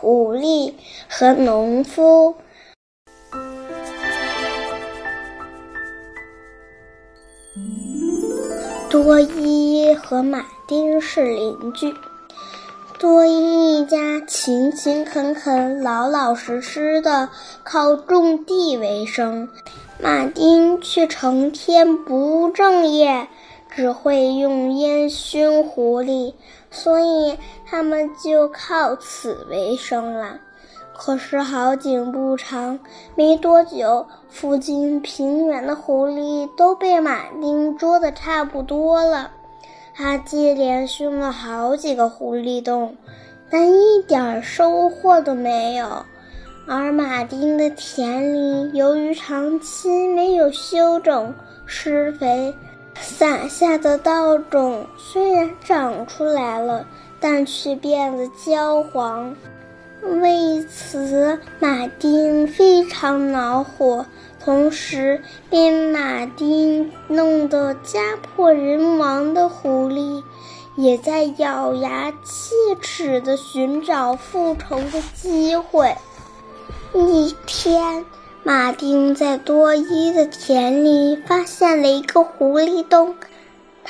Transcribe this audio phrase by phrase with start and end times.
[0.00, 0.74] 狐狸
[1.08, 2.36] 和农夫。
[8.88, 11.92] 多伊和马丁是邻居。
[13.00, 17.28] 多伊一家勤勤恳恳、老老实实的
[17.64, 19.48] 靠种地为生，
[20.00, 23.26] 马丁却成天不务正业，
[23.78, 26.34] 只会用烟熏狐狸，
[26.68, 30.36] 所以他们就靠此为生了。
[30.96, 32.80] 可是好景不长，
[33.14, 39.30] 没多久，附近平原的狐狸都被马丁捉得差不多了。
[39.94, 42.96] 他接连熏了好几个狐狸洞，
[43.48, 46.04] 但一点收获都没有。
[46.66, 51.32] 而马丁的田里，由于长期没有修整、
[51.64, 52.52] 施肥，
[53.00, 56.86] 撒下的稻种虽然长出来了，
[57.20, 59.34] 但却变得焦黄。
[60.02, 64.06] 为此，马丁非常恼火。
[64.44, 70.22] 同时，被马丁弄得家破人亡的狐狸，
[70.76, 75.94] 也在咬牙切齿地寻找复仇的机会。
[76.94, 78.06] 一天，
[78.44, 83.14] 马丁在多伊的田里发现了一个狐狸洞。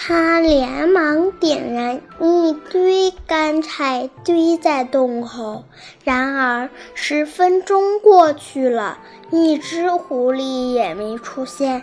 [0.00, 5.64] 他连忙点燃一堆干柴，堆在洞口。
[6.04, 8.98] 然而十分钟过去了，
[9.30, 11.82] 一只狐狸也没出现。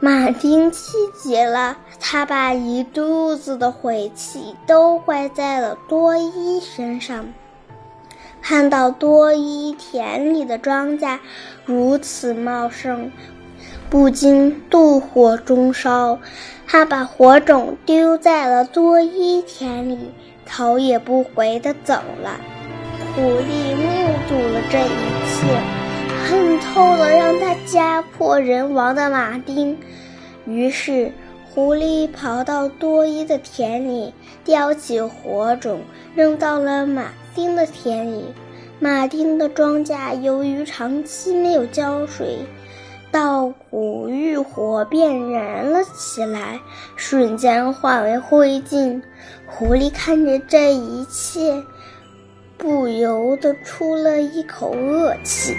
[0.00, 7.32] 马丁气极了，他把一肚子的晦气都怪在了多伊身上。
[8.46, 11.18] 看到多伊田里的庄稼
[11.64, 13.10] 如此茂盛，
[13.88, 16.18] 不禁妒火中烧。
[16.66, 20.10] 他把火种丢在了多伊田里，
[20.44, 22.38] 头也不回地走了。
[23.14, 24.92] 狐狸目睹了这一
[25.24, 25.58] 切，
[26.28, 29.78] 恨透了让他家破人亡的马丁。
[30.44, 31.10] 于是，
[31.48, 34.12] 狐狸跑到多伊的田里，
[34.44, 35.80] 叼起火种
[36.14, 37.04] 扔到了马
[37.34, 38.24] 丁的田里。
[38.80, 42.38] 马丁的庄稼由于长期没有浇水。
[43.10, 46.58] 稻谷遇火便燃了起来，
[46.96, 49.00] 瞬间化为灰烬。
[49.46, 51.62] 狐狸看着这一切，
[52.58, 55.56] 不由得出了一口恶气。